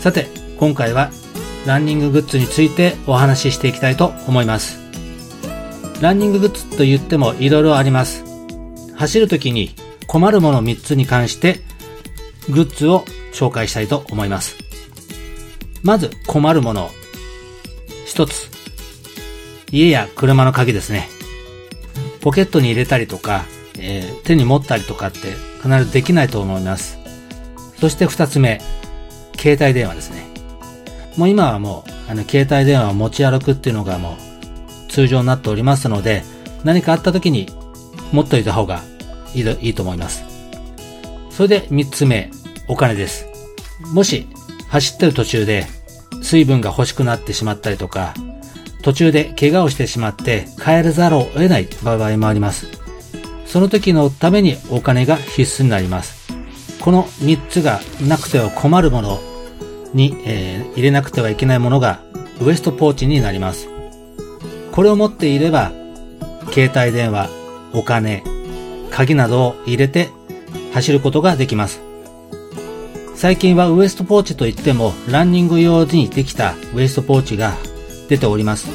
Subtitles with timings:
[0.00, 0.26] さて
[0.58, 1.10] 今回は
[1.66, 4.80] ランニンググッズについてお話ししていきたいと思います。
[6.00, 8.24] ランニンググッズと言っても色々あります。
[8.94, 9.74] 走るときに
[10.06, 11.60] 困るもの3つに関して
[12.48, 14.56] グッズを紹介したいと思います。
[15.82, 16.90] まず困るもの。
[18.06, 18.50] 1つ。
[19.70, 21.08] 家や車の鍵ですね。
[22.22, 23.44] ポケットに入れたりとか
[23.80, 26.98] えー、手に持ったりとかって必ずできないと思います。
[27.80, 28.60] そして二つ目、
[29.40, 30.28] 携帯電話ですね。
[31.16, 34.16] もう今はもう、あの、携帯電話を持ち歩くっていうのがも
[34.88, 36.22] う通常になっておりますので、
[36.62, 37.48] 何かあった時に
[38.12, 38.82] 持っておいた方が
[39.34, 40.24] いいいいと思います。
[41.30, 42.30] それで三つ目、
[42.68, 43.26] お金です。
[43.94, 44.26] もし
[44.68, 45.66] 走ってる途中で
[46.22, 48.14] 水分が欲しくなってしまったりとか、
[48.82, 52.66] 途中で怪我をしてしまって帰らざるを得ない場合もあります。
[53.46, 56.20] その時のためにお金が必須になります。
[56.80, 59.29] この3つがなくては困るもの
[59.94, 62.00] に、えー、入れなくてはいけないものが
[62.40, 63.68] ウエストポーチになります。
[64.72, 65.72] これを持っていれば、
[66.52, 67.28] 携帯電話、
[67.72, 68.22] お金、
[68.90, 70.10] 鍵などを入れて
[70.72, 71.80] 走ることができます。
[73.14, 77.54] 最近はウエストポーチといってもランニング用にできたウエストポーチが
[78.08, 78.68] 出ております。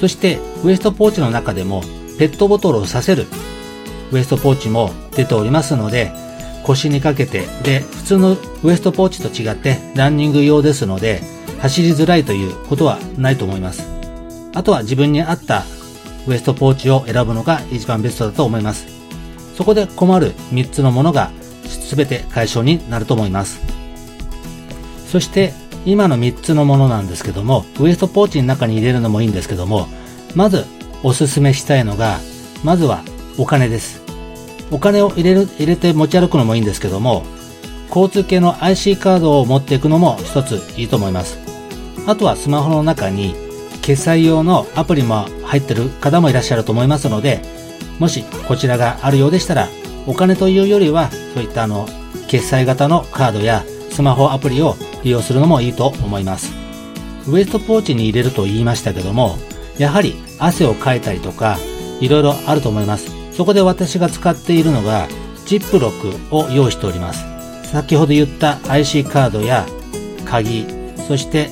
[0.00, 1.82] そしてウエストポーチの中でも
[2.18, 3.26] ペットボトルをさせる
[4.12, 6.12] ウエストポーチも出ておりますので、
[6.64, 11.22] 腰にかけて、で、普通のウエストポーチと違ってランニング用ですので、
[11.60, 13.86] 走りづらいということはないと思います。
[14.54, 15.64] あとは自分に合った
[16.26, 18.86] ウエストポーチを選ぶのが一番ベストだと思います。
[19.56, 21.30] そこで困る3つのものが
[21.94, 23.60] 全て解消になると思います。
[25.08, 25.52] そして
[25.84, 29.88] 今の3つのものなんですけども、ウエストポーチの中に入れるのもいいんですけども、
[30.34, 30.64] まず
[31.02, 32.20] おすすめしたいのが、
[32.64, 33.02] まずは
[33.38, 34.01] お金です。
[34.72, 37.24] お金を入れる、入れて持ち歩くのもいいんですけども、
[37.88, 41.38] 交通系の IC カードを持っていくのも一ついいと思います。
[42.06, 43.34] あとはスマホの中に
[43.82, 47.42] 決済用のアプリも入ってる方もいらっしゃると思いますので、
[47.98, 49.68] もしこちらがあるようでしたら、
[50.06, 51.86] お金というよりは、そういったあの、
[52.26, 56.50] 決済型のカードやスマホアプリを利用するのもいいと思います。
[57.28, 59.36] ウエストポーチに入れると言いましたけども、
[59.76, 61.58] やはり汗をかいたりとか、
[62.00, 63.21] いろいろあると思います。
[63.36, 65.08] そこで私が使っているのが、
[65.46, 67.24] ジップロックを用意しております。
[67.70, 69.66] 先ほど言った IC カードや
[70.24, 70.66] 鍵、
[71.08, 71.50] そして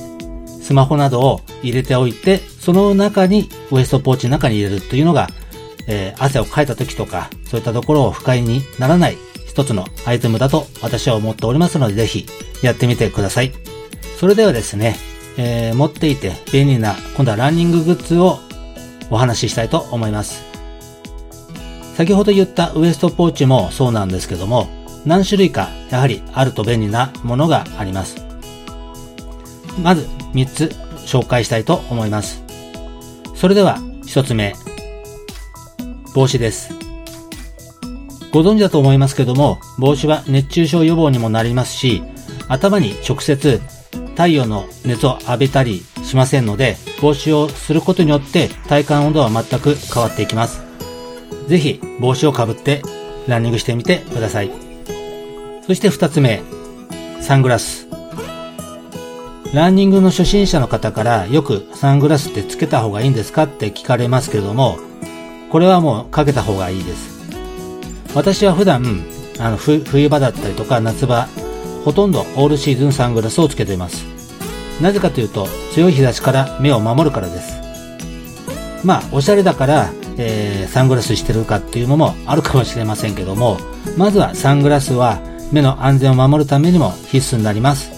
[0.61, 5.27] スマホなどを入れておいて、その中にウエストポーチの中に入れるというのが、
[5.87, 9.17] えー、汗をかいた時とか、そういったところを不快にならない
[9.47, 12.27] 一つのアイテムだと私は思っておりますので、ぜひ
[12.61, 13.51] やってみてください。
[14.19, 14.95] それではですね、
[15.37, 18.39] えー、持っていて便利な、今度はランニンググッズを
[19.09, 20.50] お話ししたいと思います。
[22.01, 24.67] 先ほど言ったウエストポーチもそうなんですけども、
[25.05, 28.25] 何種類かやはりあると便利なものがあります。
[29.83, 30.75] まず3つ
[31.05, 32.43] 紹介したいと思います。
[33.35, 34.55] それでは1つ目、
[36.15, 36.73] 帽子です。
[38.31, 42.01] ご存知だと思いますけども、帽子は熱中症予防にもなりますし、
[42.47, 43.61] 頭に直接
[44.15, 50.70] 太陽の熱を浴びたりしませんので、帽子をすることによって体感温度は全く変わっていきます。
[51.51, 52.81] ぜひ帽子をかぶって
[53.27, 54.51] ランニングしてみてください。
[55.67, 56.41] そして二つ目、
[57.19, 57.89] サングラス。
[59.53, 63.43] ランニングの初心者の方からよくサングラスってつけた方がいいんですか？
[63.43, 64.77] って聞かれますけれども、
[65.51, 67.19] これはもうかけた方がいいです。
[68.15, 69.03] 私は普段、
[69.37, 71.27] あの冬場だったりとか夏場、
[71.83, 74.05] ほとんどオールシーズンサングラスをつけています。
[74.81, 77.59] なぜかというと、強い日差しから目を守るからです。
[78.85, 83.57] まあ、おしゃれだからえー、サングラスしてるかっていうのもあるかもしれませんけども、
[83.97, 85.19] まずはサングラスは
[85.51, 87.91] 目の安全を守るためにも必須になります。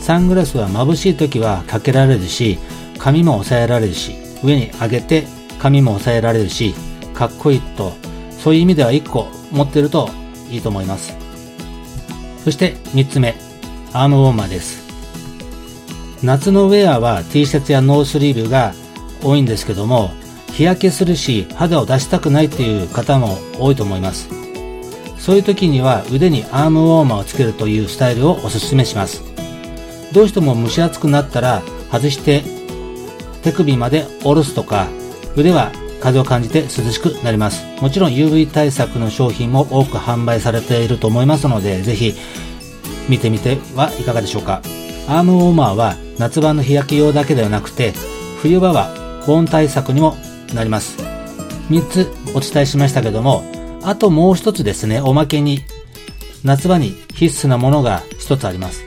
[0.00, 2.58] サングラスは眩しい時はかけられるし、
[2.98, 5.26] 髪も押さえられるし、上に上げて
[5.58, 6.74] 髪も押さえられるし、
[7.14, 7.92] かっこいいと、
[8.30, 10.10] そういう意味では1個持ってると
[10.50, 11.16] いいと思います。
[12.44, 13.34] そして3つ目、
[13.92, 14.84] アームウォーマーです。
[16.22, 18.74] 夏のウェアは T シャツやノースリーブが
[19.22, 20.10] 多いんですけども、
[20.56, 24.28] 日焼けするし肌を出したくないっていう方も多いと思います
[25.18, 29.22] そういう時には腕にアームウォーマーをつけるというスタイルをおすすめします
[30.12, 32.42] どうしても蒸し暑くなったら外して
[33.42, 34.88] 手首まで下ろすとか
[35.36, 35.72] 腕は
[36.04, 37.64] 風を感じて涼しくなります。
[37.80, 42.12] もちろん UV 対策の商品も多く販売されていると思いますので、ぜひ
[43.08, 44.60] 見てみてはいかがでしょうか。
[45.08, 47.94] アームウォーマーは夏場の日焼け用だけではなくて、
[48.42, 50.14] 冬場は保温対策にも
[50.54, 50.98] なります。
[51.70, 53.44] 3つお伝えしましたけども、
[53.82, 55.60] あともう一つですね、おまけに、
[56.42, 58.84] 夏場に必須なものが一つあります。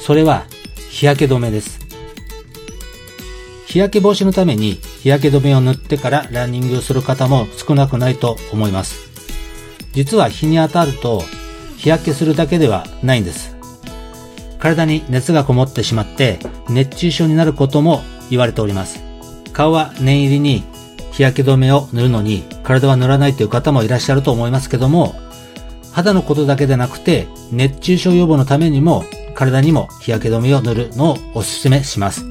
[0.00, 0.44] それは、
[0.90, 1.84] 日焼け止めです。
[3.66, 9.10] 日焼け防止のために日焼け止めを塗ってからランニングをする方も少なくないと思います。
[9.92, 11.24] 実は日に当たると
[11.76, 13.56] 日焼けするだけではないんです。
[14.60, 19.02] 体に熱がこもってしまって熱中症になることも言われております。
[19.52, 20.62] 顔は念入りに
[21.14, 25.14] 日焼け止めを塗るのに体は塗らないという方もいらっしゃると思いますけども
[25.92, 32.24] 肌のことだけでなくて熱中症予防のためにも体にも日焼け止めを塗るのをお勧めします。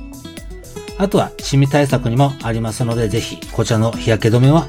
[0.97, 4.67] あとはシミ対策にもありますので、ぜひこちらの日焼け止めは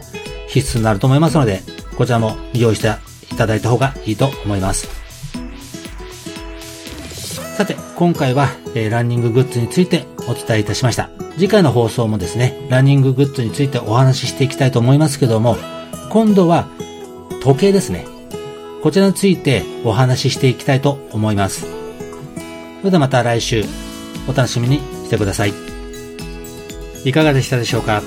[0.48, 1.60] 必須になると思いますので、
[1.96, 2.88] こちらも利用して
[3.32, 4.88] いただいた方がいいと思います。
[7.56, 11.23] さて、今回は、えー、ランニンググッズについてお伝えいたしました。
[11.36, 15.56] 次回の放送もですね、ランニンググッズについてお話ししていきたいと思いますけども、
[16.10, 16.68] 今度は
[17.42, 18.06] 時計ですね。
[18.82, 21.62] こちらについてお話ししていきたいと思います。
[21.62, 21.66] そ
[22.84, 23.64] れではまた来週
[24.28, 25.54] お楽しみにしてください。
[27.04, 28.02] いかがでしたでしょうか？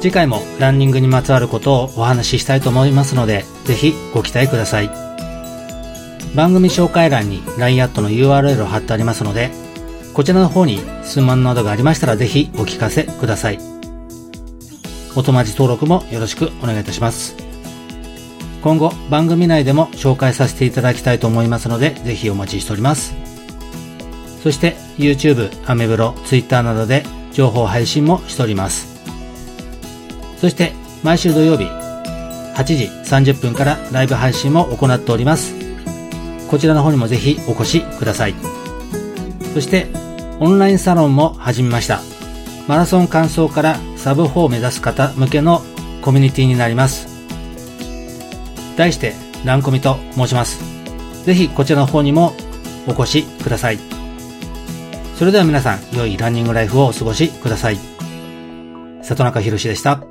[0.00, 4.90] 次回もランニングにまつわることをお話ししたいと思いますので、ぜひご期待ください。
[6.34, 9.50] 番組紹介欄に LINE アットの URL を貼ってありますので、
[10.14, 13.58] こちらの方に質問などがありましたらぜひお聞かせください。
[15.16, 17.36] お友達登録もよろしくお願いいたします。
[18.62, 23.14] 今後番組内でも紹介させていただきたいと思いますので、ぜひお待ちしております。
[24.42, 29.00] そして YouTube、アメブロ、Twitter などで情報配信もしております。
[30.36, 30.72] そして
[31.02, 35.54] 毎週土曜日8時30分からライブ配信も行っております。
[36.48, 38.34] こちらの方にもぜひお越しください。
[39.54, 39.88] そして
[40.42, 42.00] オンラインサロンも始めました。
[42.66, 45.60] マラソン完走からサブ4を目指す方向けの
[46.00, 47.06] コミュニティになります。
[48.74, 49.12] 題して
[49.44, 50.64] ランコミと申します。
[51.26, 52.32] ぜひこちらの方にも
[52.88, 53.78] お越しください。
[55.16, 57.78] それでは皆さん、良いランニングライフをお過ごしください。
[59.02, 60.09] 里中博でした。